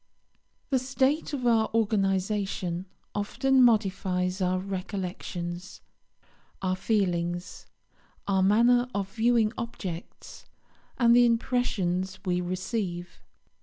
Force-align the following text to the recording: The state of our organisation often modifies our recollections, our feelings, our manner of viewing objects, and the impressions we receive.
The 0.71 0.79
state 0.79 1.31
of 1.31 1.45
our 1.45 1.69
organisation 1.75 2.87
often 3.13 3.61
modifies 3.61 4.41
our 4.41 4.57
recollections, 4.57 5.79
our 6.59 6.75
feelings, 6.75 7.67
our 8.27 8.41
manner 8.41 8.87
of 8.95 9.13
viewing 9.13 9.53
objects, 9.59 10.43
and 10.97 11.15
the 11.15 11.27
impressions 11.27 12.17
we 12.25 12.41
receive. 12.41 13.21